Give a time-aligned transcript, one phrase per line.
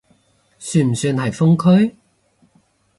[0.57, 1.95] 算唔算係封區？